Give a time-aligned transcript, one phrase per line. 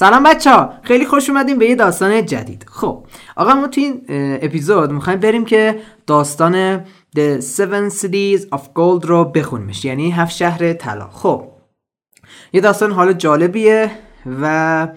[0.00, 2.66] سلام بچه ها خیلی خوش اومدیم به یه داستان جدید.
[2.68, 3.06] خب
[3.36, 4.02] آقا ما تو این
[4.42, 6.84] اپیزود می‌خوایم بریم که داستان
[7.16, 9.84] The Seven Cities of Gold رو بخونیمش.
[9.84, 11.08] یعنی هفت شهر طلا.
[11.08, 11.44] خب
[12.52, 13.90] یه داستان حال جالبیه
[14.42, 14.88] و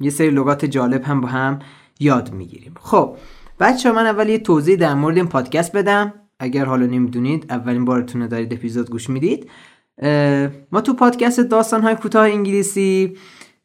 [0.00, 1.58] یه سری لغات جالب هم با هم
[2.00, 2.74] یاد می‌گیریم.
[2.80, 3.16] خب
[3.60, 6.12] بچه ها من اول یه توضیح در مورد این پادکست بدم.
[6.40, 9.50] اگر حالا نمی‌دونید اولین بارتونه دارید اپیزود گوش می‌دید.
[10.72, 13.16] ما تو پادکست داستان های کوتاه انگلیسی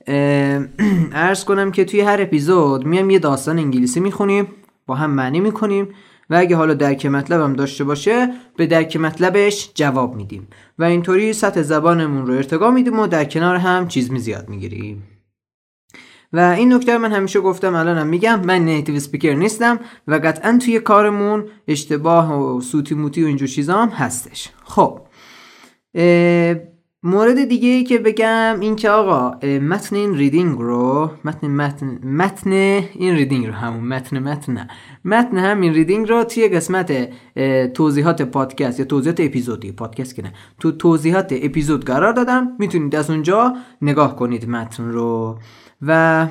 [0.08, 4.48] ارز کنم که توی هر اپیزود میام یه داستان انگلیسی می‌خونیم
[4.86, 5.88] با هم معنی می‌کنیم
[6.30, 10.48] و اگه حالا درک مطلب هم داشته باشه به درک مطلبش جواب میدیم.
[10.80, 15.04] و اینطوری سطح زبانمون رو ارتقا میدیم و در کنار هم چیز می زیاد می‌گیریم.
[16.34, 20.80] و این نکته من همیشه گفتم الانم میگم من نیتیو سپیکر نیستم و قطعا توی
[20.80, 24.50] کارمون اشتباه و سوتی موتی و اینجور چیزا هم هستش.
[24.64, 25.02] خب
[27.06, 32.52] مورد دیگه ای که بگم این که آقا متن این reading رو متن متن متن
[32.52, 34.68] این reading رو همون متن متن نه.
[35.06, 37.10] متن همین reading رو توی قسمت
[37.74, 42.52] توضیحات پادکست یا توضیحات اپیزودی پادکست که نه تو توضیحات اپیزود قرار دادم.
[42.60, 45.38] می‌تونید از اونجا نگاه کنید متن رو.
[45.88, 46.28] و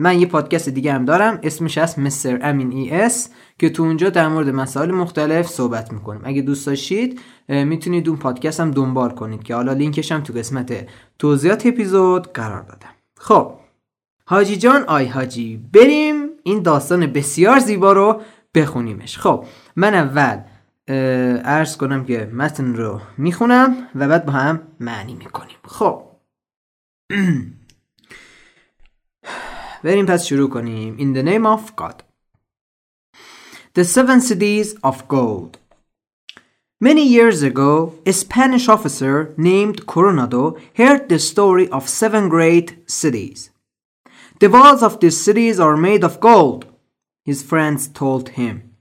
[0.00, 1.38] من یه پادکست دیگه هم دارم.
[1.42, 2.38] اسمش هست Mr.
[2.42, 6.20] Amin ES که تو اونجا در مورد مسائل مختلف صحبت می‌کنیم.
[6.24, 10.86] اگه دوست داشتید می‌تونید اون پادکست هم دنبال کنید که حالا لینکش هم تو قسمت
[11.18, 12.90] توضیحات اپیزود قرار دادم.
[13.16, 13.52] خب
[14.24, 18.20] حاجی جان آی حاجی بریم این داستان بسیار زیبا رو
[18.54, 19.18] بخونیمش.
[19.18, 19.44] خب
[19.76, 20.40] من اول
[21.44, 25.56] ارز کنم که متن رو می‌خونم و بعد با هم معنی می‌کنیم.
[25.64, 26.02] خب.
[29.83, 31.95] بریم پس شروع کنیم In the name of God
[33.73, 35.57] The Seven Cities of Gold
[36.89, 43.51] Many years ago, a Spanish officer named Coronado heard the story of seven great cities.
[44.41, 46.65] The walls of these cities are made of gold,
[47.23, 48.75] his friends told him.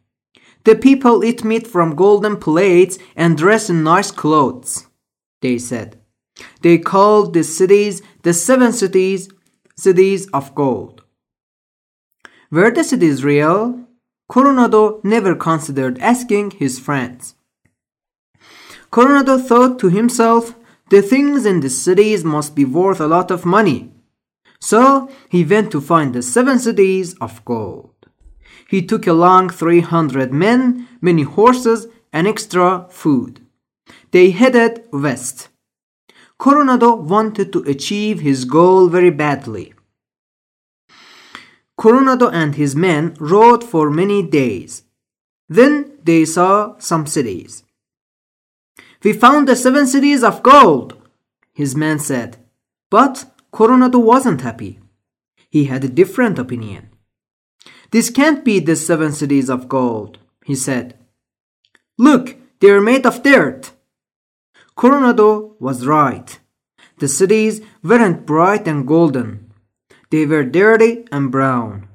[0.64, 4.88] The people eat meat from golden plates and dress in nice clothes,
[5.40, 5.96] they said.
[6.62, 9.28] They called the cities the seven cities,
[9.77, 11.03] cities of gold.
[12.49, 13.87] Were the cities real?
[14.27, 17.35] Coronado never considered asking his friends.
[18.89, 20.55] Coronado thought to himself,
[20.89, 23.91] the things in the cities must be worth a lot of money.
[24.59, 27.93] So he went to find the seven cities of gold.
[28.69, 33.45] He took along 300 men, many horses, and extra food.
[34.11, 35.49] They headed west.
[36.39, 39.73] Coronado wanted to achieve his goal very badly.
[41.77, 44.83] Coronado and his men rode for many days.
[45.49, 47.63] Then they saw some cities.
[49.03, 50.95] We found the seven cities of gold,
[51.53, 52.37] his men said.
[52.89, 54.79] But Coronado wasn't happy.
[55.49, 56.89] He had a different opinion.
[57.91, 60.97] This can't be the seven cities of gold, he said.
[61.97, 63.71] Look, they are made of dirt.
[64.77, 66.39] Coronado was right.
[66.99, 69.51] The cities weren't bright and golden.
[70.11, 71.89] They were dirty and brown.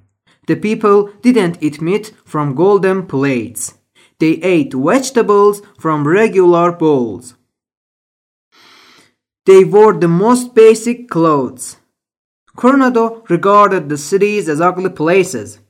[0.49, 3.79] The people didn't eat meat from golden plates.
[4.19, 7.37] They ate vegetables from regular bowls.
[9.47, 11.77] They wore the most basic clothes.
[12.57, 15.61] Coronado regarded the cities as ugly places.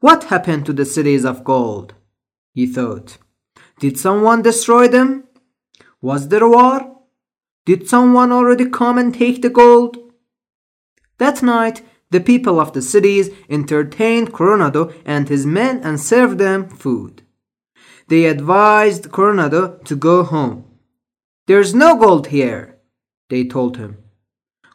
[0.00, 1.92] What happened to the cities of gold?
[2.54, 3.18] He thought.
[3.78, 5.24] Did someone destroy them?
[6.00, 6.96] Was there a war?
[7.66, 9.98] Did someone already come and take the gold?
[11.18, 16.68] That night, the people of the cities entertained Coronado and his men and served them
[16.68, 17.22] food.
[18.08, 20.64] They advised Coronado to go home.
[21.46, 22.78] There's no gold here,
[23.28, 23.98] they told him.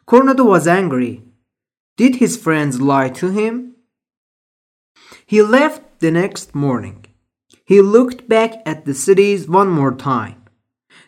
[0.06, 1.24] Coronado was angry.
[1.96, 3.74] Did his friends lie to him?
[5.26, 7.04] He left the next morning.
[7.64, 10.45] He looked back at the cities one more time.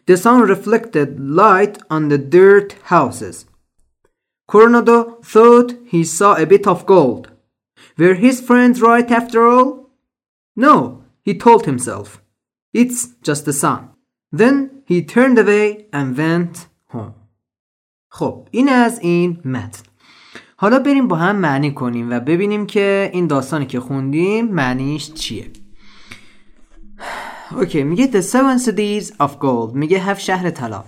[0.07, 3.45] The sun reflected light on the dirt houses.
[4.47, 7.31] Coronado thought he saw a bit of gold.
[7.97, 9.89] Were his friends right after all?
[10.55, 12.21] No, he told himself.
[12.73, 13.89] It's just the sun.
[14.31, 17.13] Then he turned away and went home.
[18.11, 19.83] خب این از این متن
[20.55, 25.51] حالا بریم با هم معنی کنیم و ببینیم که این داستانی که خوندیم معنیش چیه
[27.56, 29.74] اوکی میگه The Seven Cities of Gold.
[29.74, 30.84] میگه هفت شهر طلا.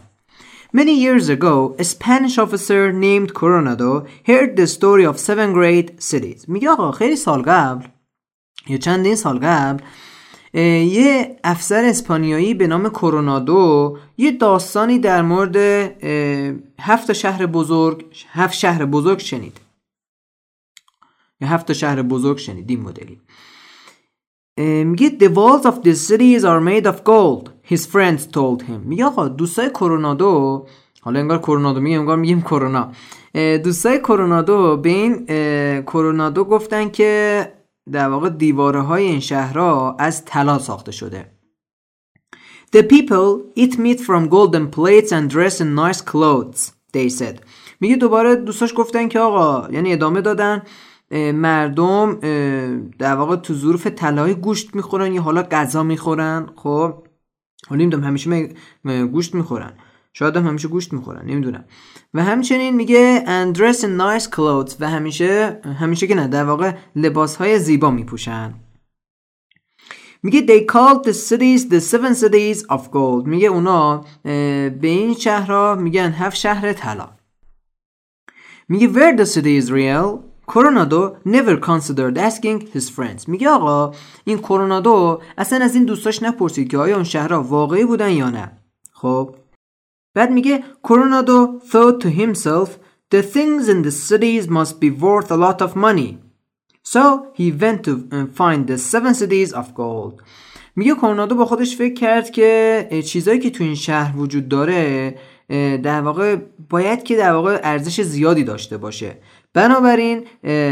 [0.77, 6.49] Many years ago, a Spanish officer named Coronado heard the story of seven great cities.
[6.49, 7.87] میگه آقا خیلی سال قبل
[8.67, 9.85] یا چندین سال قبل
[10.55, 15.57] یه افسر اسپانیایی به نام کرونادو یه داستانی در مورد
[16.81, 19.61] هفت شهر بزرگ هفت شهر بزرگ شنید.
[21.41, 23.21] یا هفت شهر بزرگ شنید این مدلی.
[24.85, 28.81] میگه the walls of the cities are made of gold his friends told him.
[28.85, 30.67] میگه آقا دوستای کرونادو
[31.01, 32.93] حالا انگار کرونادو میگه انگار میگیم کرونا.
[33.65, 35.27] دوستای کرونادو به این
[35.83, 37.53] کرونادو گفتن که
[37.93, 41.31] در واقع دیواره های این شهرها از طلا ساخته شده.
[42.77, 47.41] The people eat meat from golden plates and dress in nice clothes they said.
[47.81, 50.63] میگه دوباره دوستاش گفتن که آقا یعنی ادامه دادن.
[51.35, 52.15] مردم
[52.99, 56.49] در واقع تو ظروف طلایی گوشت می‌خورن یا حالا غذا می‌خورن.
[56.57, 57.07] خب
[57.69, 58.49] حالا نمی‌دونم همیشه
[59.13, 59.73] گوشت می‌خورن.
[60.13, 61.65] شاید هم همیشه گوشت می‌خورن نمی‌دونم.
[62.15, 66.77] و همچنین میگه and dress in nice clothes و همیشه همیشه که نه در واقع
[66.97, 68.55] لباس های زیبا میپوشن.
[70.23, 73.27] میگه they called the cities the seven cities of gold.
[73.27, 77.09] میگه اونا به این شهرها میگن هفت شهر طلا.
[78.69, 83.29] میگه where the city is real کورونادو never considered asking his friends.
[83.29, 83.95] میگه آقا
[84.25, 88.53] این کورونادو اصلا از این دوستاش نپرسید که آیا اون شهرها واقعی بودن یا نه.
[88.93, 89.37] خب؟
[90.15, 92.69] بعد میگه کورونادو thought to himself
[93.15, 96.19] the things in the cities must be worth a lot of money.
[96.83, 97.03] So
[97.39, 97.93] he went to
[98.41, 100.23] find the seven cities of gold.
[100.77, 105.15] میگه کورونادو با خودش فکر کرد که چیزایی که تو این شهر وجود داره
[105.83, 106.37] در واقع
[106.69, 109.19] باید که در واقع ارزش زیادی داشته باشه.
[109.55, 110.27] بنابراین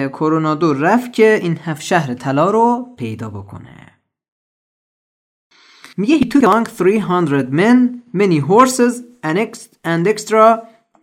[0.08, 4.00] کرونادو رفت که این هفت شهر طلا رو پیدا بکنه.
[5.96, 8.94] میگه he took along 300 men many horses
[9.84, 10.58] and extra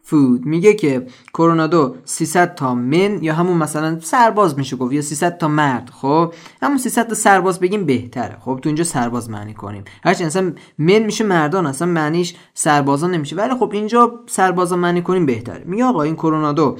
[0.09, 0.45] food.
[0.45, 5.47] میگه که کرونادو 300 تا من یا همون مثلا سرباز میشه گفت یا 300 تا
[5.47, 8.37] مرد خب؟ همون 300 تا سرباز بگیم بهتره.
[8.39, 9.83] خب تو اینجا سرباز معنی کنیم.
[10.03, 13.35] هرچی اصلا من میشه مردان اصلا معنیش سربازان نمیشه.
[13.35, 15.63] ولی خب اینجا سربازا معنی کنیم بهتره.
[15.65, 16.77] میگه آقا این کرونادو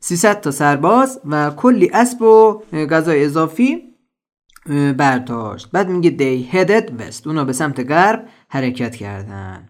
[0.00, 3.82] 300 تا سرباز و کلی اسب و غذای اضافی
[4.98, 5.68] برداشت.
[5.72, 7.26] بعد میگه they headed west.
[7.26, 9.68] اونا به سمت غرب حرکت کردن.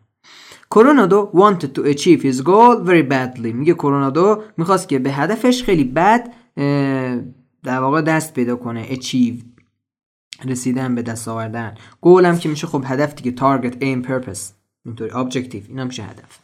[0.74, 3.52] کرونادو wanted to achieve his goal very badly.
[3.52, 6.32] میگه کرونادو می‌خواست که به هدفش خیلی بد
[7.62, 9.34] در واقع دست پیدا کنه achieve
[10.44, 11.74] رسیدن به دست آوردن.
[12.00, 14.40] گول هم که میشه خب هدف دیگه target aim purpose.
[14.86, 15.68] اینطوری objective.
[15.68, 16.38] این هم میشه هدف.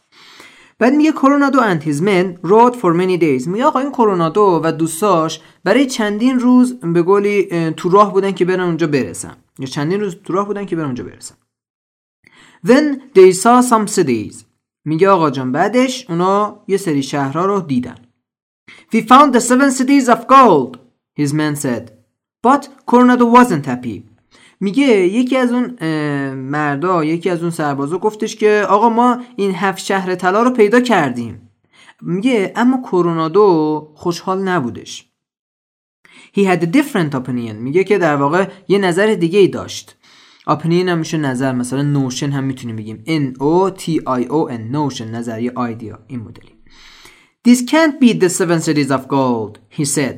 [0.79, 3.47] بعد میگه کرونادو and his men rode for many days.
[3.47, 8.45] میگه آقا این کرونادو و دوستاش برای چندین روز به گلی تو راه بودن که
[8.45, 9.35] برن اونجا برسن.
[9.59, 11.35] یا چندین روز تو راه بودن که برن اونجا برسن.
[12.65, 14.35] Then they saw some cities.
[14.85, 17.95] میگه آقا جان بعدش اونا یه سری شهرها رو دیدن.
[18.93, 20.77] We found the seven cities of gold
[21.19, 21.91] his men said.
[22.47, 24.03] But Coronado wasn't happy.
[24.59, 25.75] میگه یکی از اون
[26.33, 30.79] مردا یکی از اون سربازا گفتش که آقا ما این هفت شهر طلا رو پیدا
[30.79, 31.49] کردیم.
[32.01, 35.07] میگه اما کرونادو خوشحال نبودش.
[36.35, 37.55] He had a different opinion.
[37.55, 39.95] میگه که در واقع یه نظر دیگه ای داشت.
[40.49, 43.03] Opinion هم میشه نظر مثلا نوشن هم می‌تونیم بگیم.
[43.07, 46.55] N O T I O N notion نظریه آیدیا این مدلی.
[47.47, 50.17] This can't be the seven cities of gold he said.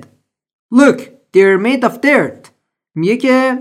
[0.74, 1.00] Look
[1.34, 2.50] they're made of dirt.
[2.96, 3.60] میگه که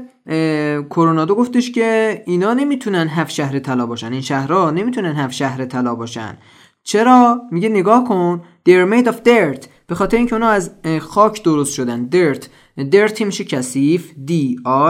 [0.91, 4.13] کرونادو گفتش که اینا نمی‌تونن هفت شهر طلا باشن.
[4.13, 6.39] این شهرها نمی‌تونن هفت شهر طلا باشن.
[6.83, 8.43] چرا؟ میگه نگاه کن.
[8.69, 9.67] They're made of dirt.
[9.87, 10.71] به خاطر اینکه اونا از
[11.01, 12.11] خاک درست شدن.
[12.13, 12.45] Dirt.
[12.79, 14.13] Dirt میشه کثیف.
[14.13, 14.33] D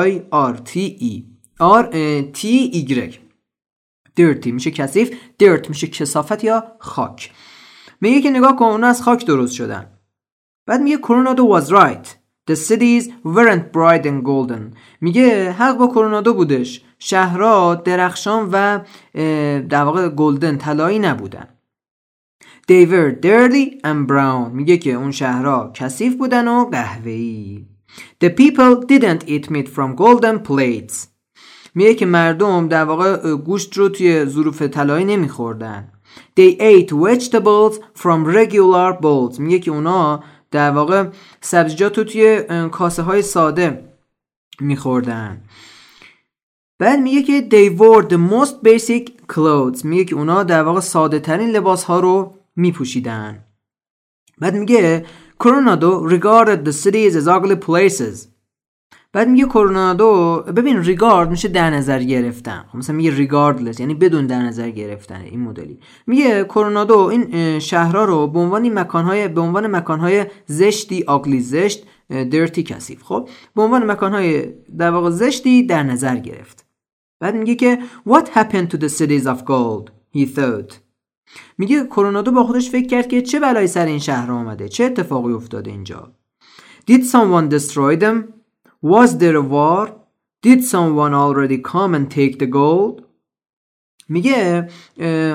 [0.07, 1.32] I R T E.
[1.63, 1.85] R
[2.33, 2.41] T
[2.73, 3.15] Y
[4.21, 7.33] dirty میشه کثیف dirt میشه کسافت یا خاک.
[8.01, 9.99] میگه که نگاه کن اونا از خاک درست شدن.
[10.67, 12.09] بعد میگه کرونادو was right
[12.51, 14.77] The cities weren't bright and golden.
[15.01, 16.85] میگه حق با کرونادو بودش.
[16.99, 18.81] شهرها درخشان و
[19.69, 21.49] در واقع گلدن طلایی نبودن.
[22.71, 24.53] They were dirty and brown.
[24.53, 27.67] میگه که اون شهرها کثیف بودن و قهوه‌ای.
[28.25, 31.12] The people didn't eat meat from golden plates.
[31.75, 35.89] میگه که مردم در واقع گوشت رو توی ظروف طلایی نمیخوردن.
[36.41, 39.39] They ate vegetables from regular bowls.
[39.39, 41.09] میگه که اونا در واقع
[41.41, 43.85] سبزیجات رو توی کاسه های ساده
[44.61, 45.41] میخوردن.
[46.79, 49.85] بعد میگه که they wore the most basic clothes.
[49.85, 53.45] میگه که اونا در واقع ساده ترین لباس ها رو میپوشیدن.
[54.39, 55.07] بعد میگه
[55.43, 58.29] Coronado regarded the cities as ugly places.
[59.13, 62.65] بعد میگه کرونادو ببین ریگارد میشه در نظر گرفتن.
[62.73, 65.79] خب مثلا میگه ریگاردلس یعنی بدون در نظر گرفتن این مدلی.
[66.07, 72.61] میگه کرونادو این شهرها رو به عنوان مکانهای به عنوان مکانهای زشتی آگلی زشت dirty
[72.61, 73.03] کثیف.
[73.03, 74.47] خب به عنوان مکانهای
[74.79, 76.67] در واقع زشتی در نظر گرفت.
[77.21, 77.79] بعد میگه که
[78.09, 79.91] what happened to the cities of gold?
[80.17, 80.75] He thought.
[81.59, 85.33] میگه کرونادو با خودش فکر کرد که چه بلایی سر این شهر آمده چه اتفاقی
[85.33, 86.13] افتاده اینجا.
[86.91, 88.42] Did someone destroy them?
[88.83, 89.95] Was there a war?
[90.43, 93.03] Did someone already come and take the gold?
[94.09, 94.69] میگه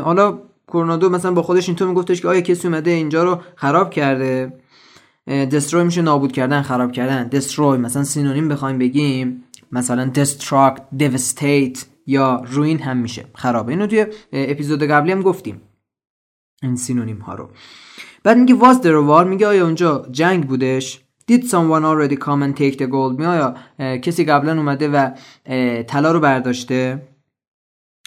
[0.03, 4.53] حالا کرونادو مثلا با خودش اینطور میگفتش که آیا کسی اومده اینجا رو خراب کرده؟
[5.27, 7.27] دستروی میشه نابود کردن خراب کردن.
[7.27, 9.43] دستروی مثلا سینونیم بخوایم بگیم.
[9.71, 13.25] مثلا destruct devastate یا روین هم میشه.
[13.35, 13.69] خرابه.
[13.69, 15.61] اینو توی اپیزود قبلی هم گفتیم.
[16.63, 17.49] این سینونیم ها رو.
[18.23, 19.25] بعد میگه was there war?
[19.25, 23.11] میگه آیا اونجا جنگ بودش؟ Did someone already come and take the gold?
[23.11, 23.55] میگه آیا
[23.97, 25.09] کسی قبلا اومده و
[25.83, 27.07] طلا رو برداشته؟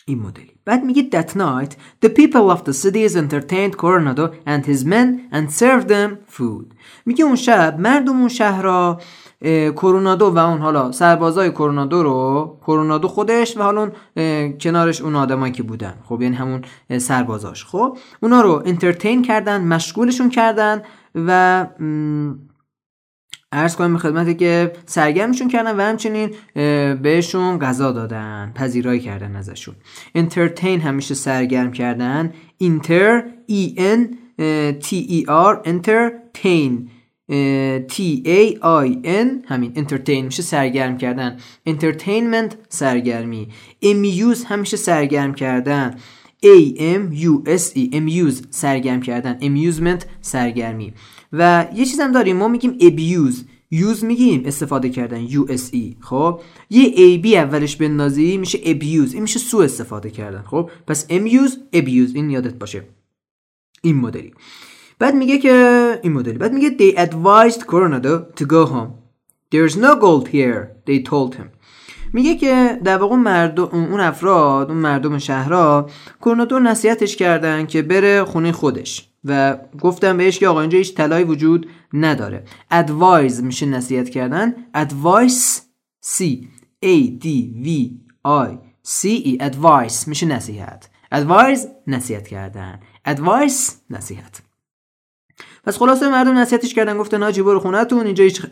[0.07, 0.51] این مدلی.
[0.65, 1.73] بعد میگه that night
[2.05, 6.75] the people of the cities entertained Coronado and his men and served them food.
[7.07, 9.01] میگه اون شب مردم اون شهر را
[9.77, 13.91] کرونادو و اون حالا سربازای کرونادو رو کرونادو خودش و حالا
[14.61, 15.95] کنارش اون آدمایی که بودن.
[16.05, 16.63] خب یعنی همون
[16.99, 17.65] سربازاش.
[17.65, 20.83] خب اونا رو انترتین کردن مشغولشون کردن
[21.15, 21.67] و
[23.53, 26.31] ارز کنم خدمتی که سرگرمشون کردن و همچنین
[27.03, 29.75] بهشون غذا دادن پذیرایی کردن ازشون.
[30.15, 32.33] انترتین همیشه سرگرم کردن.
[32.59, 34.19] اینتر ای ان
[34.73, 36.91] تی ای آر انترتین
[37.89, 41.37] T A I N همین entertain میشه سرگرم کردن.
[41.67, 43.49] entertainment سرگرمی.
[43.83, 45.95] amuse همیشه سرگرم کردن.
[46.43, 49.39] A M U S E amuse سرگرم کردن.
[49.41, 50.93] Amusement سرگرمی.
[51.33, 53.37] و یه چیز هم داریم ما میگیم abuse.
[53.71, 55.29] use میگیم استفاده کردن.
[55.29, 59.13] USE خب؟ یه AB اولش بندازی میشه abuse.
[59.15, 60.43] این میشه سو استفاده کردن.
[60.43, 62.15] خب؟ پس amuse abuse.
[62.15, 62.85] این یادت باشه.
[63.83, 64.33] این مدلی.
[64.99, 66.39] بعد میگه که این مدلی.
[66.39, 68.91] بعد میگه they advised Coronado to go home.
[69.53, 71.49] There's no gold here they told him.
[72.13, 75.91] میگه که در واقع مردم اون افراد اون مردم شهرها
[76.21, 81.25] کورنادو نصیحتش کردن که بره خونه خودش و گفتم بهش که آقا اینجا هیچ طلایی
[81.25, 82.45] وجود نداره.
[82.73, 84.55] Advise میشه نصیحت کردن.
[84.77, 85.61] Advice
[86.07, 86.25] C.
[86.85, 87.27] A D
[87.65, 87.69] V
[88.27, 88.49] I
[88.87, 89.43] C E.
[89.43, 90.91] Advice میشه نصیحت.
[91.15, 92.81] Advise نصیحت کردن.
[93.09, 94.43] Advice نصیحت.
[95.65, 98.43] پس خلاصه مردم نصیحتش کردن گفتن آجی برو خونتون اینجا هیچ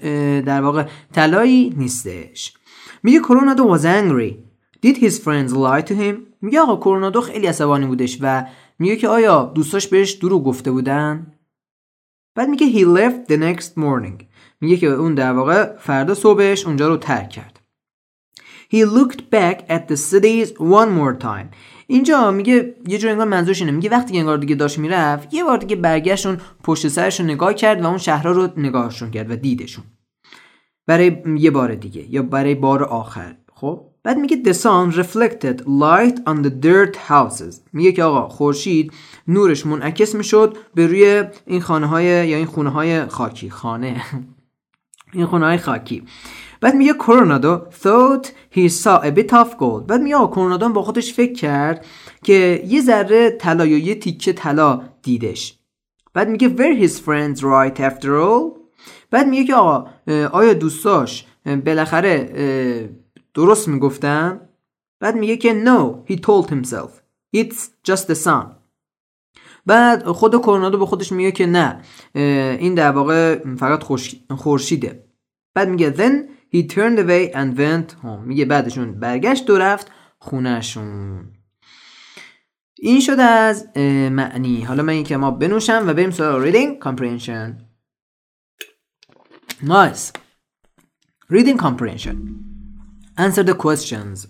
[0.44, 2.54] در واقع طلایی نیستش.
[3.02, 4.34] میگه کرونادو was angry.
[4.86, 6.14] Did his friends lie to him?
[6.40, 8.44] میگه آقا کرونادو خیلی عصبانی بودش و
[8.78, 11.32] میگه که آیا دوستاش بهش دروغ گفته بودن؟
[12.34, 14.24] بعد میگه he left the next morning.
[14.60, 17.60] میگه که اون در واقع فردا صبحش اونجا رو ترک کرد.
[18.72, 21.46] He looked back at the cities one more time.
[21.86, 23.72] اینجا میگه یه جور انگار منظورش اینه.
[23.72, 27.82] میگه وقتی انگار دیگه داشت می‌رفت یه بار دیگه برگشتون پشت سرش رو نگاه کرد
[27.82, 29.84] و اون شهرها رو نگاهشون کرد و دیدشون.
[30.88, 33.36] برای یه بار دیگه یا برای بار آخر.
[33.54, 37.54] خب؟ بعد میگه the sun reflected light on the dirt houses.
[37.72, 38.92] میگه که آقا خورشید
[39.28, 43.50] نورش منعکس می‌شد به روی این خانه های یا این خونه های خاکی.
[43.50, 44.02] خانه.
[45.14, 46.02] این خونه های خاکی.
[46.60, 49.86] بعد میگه کورونادو thought he saw a bit of gold.
[49.86, 51.86] بعد میگه کورونادو با خودش فکر کرد
[52.24, 55.58] که یه ذره طلا یا یه تیکه طلا دیدش.
[56.14, 58.67] بعد میگه were his friends right after all?
[59.10, 59.90] بعد میگه که آقا
[60.32, 61.26] آیا دوستاش
[61.66, 62.90] بالاخره
[63.34, 64.40] درست می‌گفتن؟
[65.00, 66.90] بعد میگه که no he told himself.
[67.36, 68.46] It's just the sun
[69.66, 71.82] بعد خود کورنادو به خودش میگه که نه
[72.60, 73.82] این در واقع فقط
[74.36, 75.04] خورشیده.
[75.54, 78.26] بعد میگه then he turned away and went home.
[78.26, 81.24] میگه بعدشون برگشت و رفت خونهشون.
[82.78, 83.68] این شده از
[84.10, 84.62] معنی.
[84.62, 87.67] حالا من که ما بنوشم و بریم سراغ reading comprehension.
[89.62, 90.12] Nice.
[91.28, 92.16] Reading comprehension.
[93.16, 94.28] Answer the questions.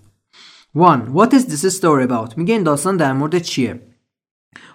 [0.75, 1.13] 1.
[1.13, 2.37] What is this story about?
[2.39, 3.83] میگه این داستان در مورد چیه؟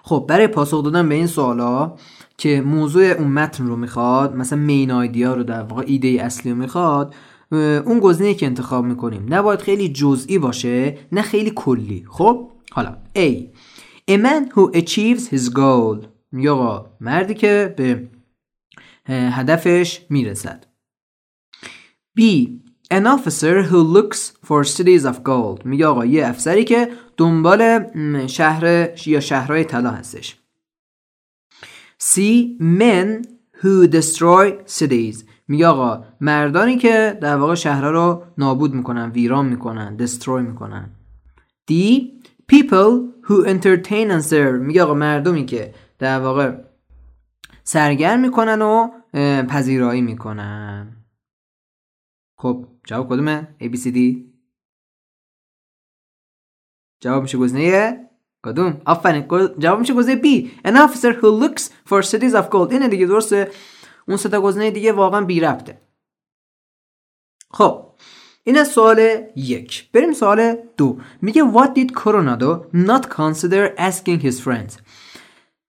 [0.02, 1.96] خب برای پاسخ دادن به این سوالا
[2.38, 6.58] که موضوع اون متن رو می‌خواد مثلا مین آیدیا رو در واقع ایده اصلی رو
[6.58, 7.14] می‌خواد
[7.84, 13.30] اون گزینه که انتخاب می‌کنیم نباید خیلی جزئی باشه نه خیلی کلی خب حالا A
[14.10, 16.06] A man who achieves his goal
[16.48, 18.08] آقا مردی که به
[19.08, 20.66] هدفش می‌رسد.
[22.18, 22.22] B.
[22.92, 25.64] An officer who looks for cities of gold.
[25.66, 27.84] میگه آقا یه افسری که دنبال
[28.26, 30.36] شهر یا شهرهای طلا هستش.
[32.02, 32.20] C.
[32.60, 33.26] Men
[33.62, 35.24] who destroy cities.
[35.48, 40.90] میگه آقا مردانی که در واقع شهرها رو نابود می‌کنن ویران می‌کنن destroy می‌کنن.
[41.70, 41.74] D.
[42.52, 44.60] People who entertain and serve.
[44.60, 46.56] میگه آقا مردمی که در واقع
[47.64, 48.90] سرگرم می‌کنن و
[49.42, 50.96] پذیرایی می‌کنن.
[52.38, 53.98] خب جواب کدومه؟ A B C D.
[57.00, 58.10] جواب میشه گزینه
[58.44, 59.28] کدوم؟ آفرین
[59.58, 60.48] جواب میشه گزینه B.
[60.66, 62.72] An officer who looks for cities of gold.
[62.72, 63.50] اینه دیگه درسته؟
[64.08, 65.80] اون سه تا گزینه دیگه واقعا بی ربطه.
[67.50, 67.94] خب
[68.44, 69.92] این از سوال یک.
[69.92, 71.00] بریم سوال دو.
[71.22, 74.76] میگه what did Coronado not consider asking his friends?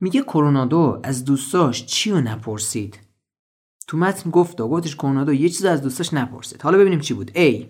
[0.06, 3.00] میگه کرونادو از دوستاش چی رو نپرسید؟
[3.88, 6.62] تو متن گفت گفتش کرونادو یه چیز از دوستاش نپرسید.
[6.62, 7.32] حالا ببینیم چی بود.
[7.32, 7.66] A.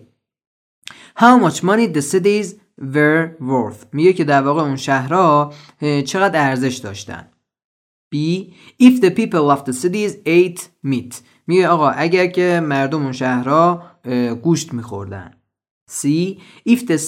[1.18, 2.46] How much money the cities
[2.94, 3.86] were worth.
[3.92, 7.28] میگه که در واقع اون شهرها چقدر ارزش داشتن.
[8.14, 8.16] B.
[8.82, 11.14] If the people of the cities ate meat.
[11.46, 13.82] میگه آقا اگر که مردم اون شهرها
[14.42, 15.30] گوشت میخوردن.
[15.90, 16.06] C.
[16.68, 16.98] If the,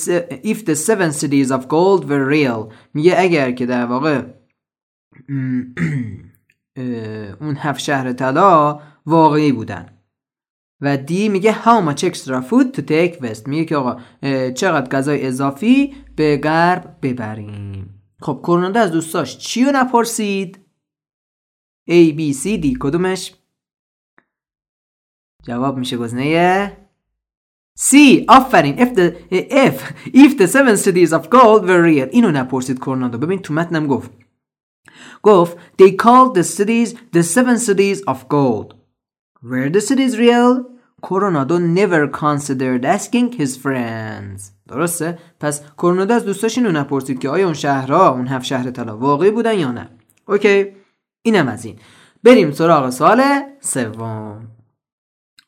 [0.45, 2.73] if the seven cities of gold were real.
[2.95, 4.38] میگه اگر که در واقع
[7.41, 9.95] اون هفت شهر طلا واقعی بودن.
[10.81, 13.49] و دی میگه how much extra food to take west.
[13.49, 14.01] میگه که آقا
[14.51, 18.01] چقدر غذای اضافی به غرب ببریم.
[18.21, 20.59] خب کرونادا از دوستاش چی رو نپرسید؟
[21.91, 23.35] A B C D کدومش؟
[25.43, 26.77] جواب میشه گزینه
[27.79, 27.95] C.
[28.29, 28.77] آفرین.
[28.77, 32.09] If the if if the seven cities of gold were real.
[32.13, 34.11] اینو نپرسید کرونادو ببین تو متنم گفت.
[35.23, 38.75] گفت they called the cities the seven cities of gold.
[39.43, 40.79] Were the cities real?
[41.03, 44.53] کرونادو never considered asking his friends.
[44.69, 48.99] درسته؟ پس کرونادو از دوستاش اینو نپرسید که آیا اون شهرها اون هفت شهر طلا
[48.99, 49.91] واقعی بودن یا نه.
[50.29, 50.67] اوکی
[51.23, 51.79] اینم از این.
[52.25, 53.23] بریم سراغ سوال
[53.61, 54.49] سوم.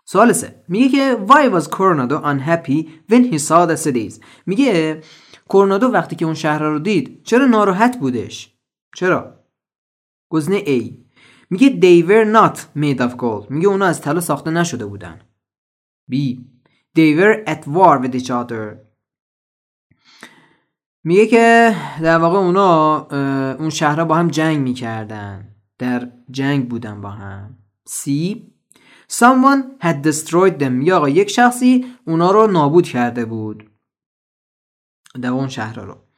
[0.04, 0.62] سوال سه.
[0.69, 4.21] میگه که why was Coronado unhappy when he saw the cities?
[4.47, 5.00] میگه
[5.49, 8.54] کورنادو وقتی که اون شهر رو دید چرا ناراحت بودش؟
[8.97, 9.39] چرا؟
[10.30, 10.92] گزینه A.
[11.50, 13.50] میگه they were not made of gold.
[13.50, 15.20] میگه اونا از طلا ساخته نشده بودن.
[16.12, 16.16] B.
[16.99, 18.76] They were at war with each other.
[21.04, 23.00] میگه که در واقع اونا
[23.54, 25.54] اون شهرها با هم جنگ می‌کردن.
[25.78, 27.58] در جنگ بودن با هم.
[27.88, 28.10] C.
[29.12, 30.82] Someone had destroyed them.
[30.82, 33.71] یا آقا یک شخصی اونا رو نابود کرده بود.
[35.23, 36.09] در اون شهرها رو.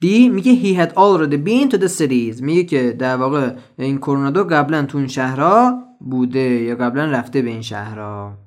[0.00, 2.42] دی میگه he had already been to the cities.
[2.42, 7.50] میگه که در واقع این کرونادو قبلا تو این شهرها بوده یا قبلا رفته به
[7.50, 8.38] این شهرها.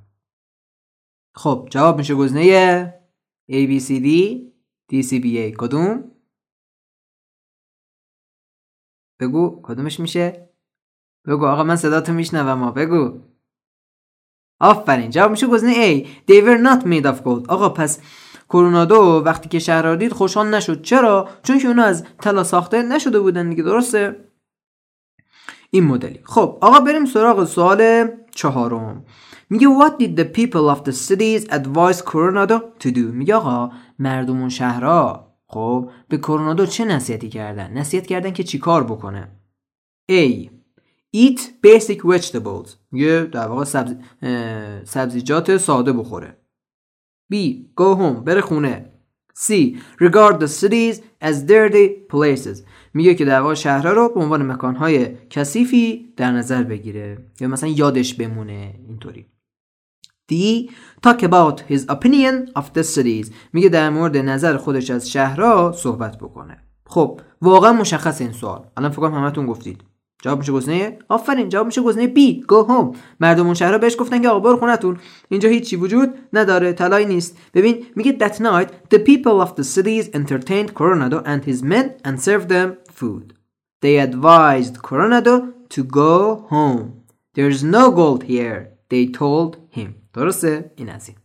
[1.35, 2.93] خب جواب میشه گزینه
[3.51, 4.07] A B C D
[4.91, 5.55] D C B A.
[5.57, 6.12] کدوم؟
[9.19, 10.49] بگو کدومش میشه؟
[11.27, 13.21] بگو آقا من صداتو میشنوم ما بگو.
[14.62, 16.07] آفرین جواب میشه گزینه A.
[16.07, 17.49] They were not made of gold.
[17.49, 17.99] آقا پس
[18.49, 20.81] کرونادو وقتی که شهر دید خوشحال نشد.
[20.81, 24.15] چرا؟ چون که اونا از طلا ساخته نشده بودن دیگه درسته؟
[25.71, 26.19] این مدلی.
[26.23, 29.05] خب آقا بریم سراغ سوال چهارم.
[29.49, 32.97] میگه what did the people of the cities advise Coronado to do?
[32.97, 35.35] میگه آقا مردم اون شهرها.
[35.47, 39.31] خب به کرونادو چه نصیحتی کردن؟ نصیحت کردن که چیکار بکنه؟
[40.12, 40.49] A.
[41.15, 42.69] Eat basic vegetables.
[42.91, 43.95] میگه در واقع سبز...
[44.83, 46.38] سبزیجات ساده بخوره.
[47.34, 47.36] B.
[47.76, 48.24] Go home.
[48.26, 48.92] بره خونه
[49.48, 49.54] C.
[50.02, 52.63] Regard the cities as dirty places.
[52.94, 57.18] میگه که در واقع شهرها رو به عنوان مکانهای کثیفی در نظر بگیره.
[57.39, 58.76] یا مثلا یادش بمونه.
[58.88, 59.26] اینطوری.
[60.32, 60.36] D.
[61.08, 63.32] Talk about his opinion of the cities.
[63.54, 66.63] میگه در مورد نظر خودش از شهرها صحبت بکنه.
[66.86, 68.65] خب واقعا مشخص این سوال.
[68.78, 69.84] الان فکر کنم همتون گفتید.
[70.21, 72.41] جواب میشه گزینه آفرین جواب میشه گزینه B.
[72.41, 72.97] Go home.
[73.19, 74.97] مردم اون شهرها بهش گفتن که آقا برو خونتون.
[75.29, 77.38] اینجا هیچی وجود نداره طلایی نیست.
[77.53, 82.21] ببین میگه that night the people of the cities entertained Coronado and his men and
[82.21, 83.34] served them food.
[83.82, 85.36] They advised Coronado
[85.75, 86.86] to go home.
[87.36, 89.89] There's no gold here they told him.
[90.13, 91.17] درسته؟ این از این.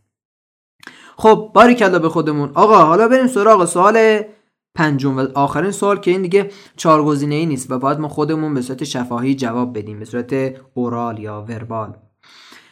[1.17, 2.51] خب باری کلا به خودمون.
[2.53, 4.21] آقا حالا بریم سراغ سوال
[4.75, 8.53] پنجم و آخرین سوال که این دیگه چهار گزینه ای نیست و باید ما خودمون
[8.53, 11.97] به صورت شفاهی جواب بدیم به صورت اورال یا وربال.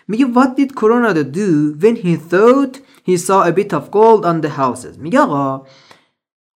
[0.08, 4.46] میگه what did Coronado do when he thought he saw a bit of gold on
[4.46, 5.00] the houses?
[5.00, 5.68] میگه آقا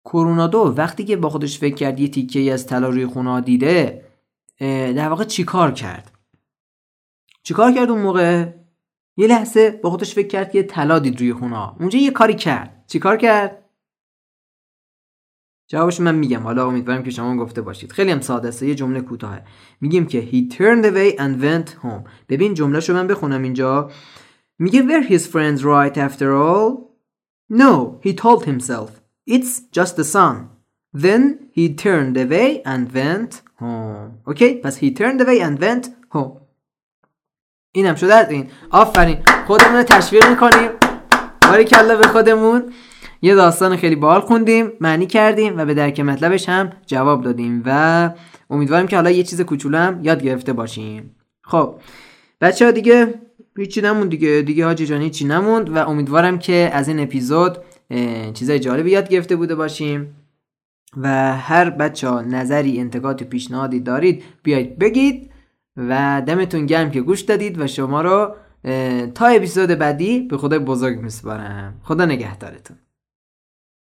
[0.06, 4.06] کرونادو وقتی که با خودش فکر کرد یه تیکه از طلا روی خونه دیده
[4.96, 6.12] در واقع چیکار کرد؟
[7.44, 8.46] چیکار کرد اون موقع؟
[9.18, 12.84] یه لحظه با خودش فکر کرد که طلا دید روی خونه اونجا یه کاری کرد.
[12.88, 13.67] چیکار کرد؟
[15.68, 16.40] جوابش من میگم.
[16.40, 17.92] حالا امیدوارم که شما گفته باشید.
[17.92, 18.64] خیلی هم ساده است.
[18.64, 19.42] یه جمله کوتاهه.
[19.82, 22.10] میگیم که he turned away and went home.
[22.30, 23.92] ببین جمله شو من بخونم اینجا.
[24.60, 26.78] میگه were his friends right after all?
[27.52, 28.90] No he told himself.
[29.30, 30.36] It's just the sun.
[30.98, 31.22] Then
[31.56, 34.28] he turned away and went home.
[34.28, 36.38] اوکی پس he turned away and went home.
[37.72, 38.50] اینم شده از این.
[38.70, 39.18] آفرین.
[39.48, 40.70] خودمون تشویق می‌کنیم.
[41.42, 42.74] باری کلا به خودمون.
[43.22, 48.10] یه داستان خیلی بال خوندیم معنی کردیم و به درک مطلبش هم جواب دادیم و
[48.50, 51.16] امیدواریم که حالا یه چیز کوچولو هم یاد گرفته باشیم.
[51.44, 51.76] خب
[52.42, 53.14] بچه ها دیگه
[53.58, 54.42] هیچی نموند دیگه.
[54.42, 57.58] دیگه حاجی جان هیچی نموند و امیدوارم که از این اپیزود
[58.34, 60.16] چیزای جالبی یاد گرفته بوده باشیم
[60.98, 65.32] و هر بچه ها نظری انتقاد پیشنهادی دارید بیایید بگید
[65.78, 68.36] و دمتون گرم که گوش دادید و شما رو
[69.16, 71.74] تا اپیزود بعدی به خدای بزرگ میسپارم.
[71.84, 72.78] خدا نگهدارتون.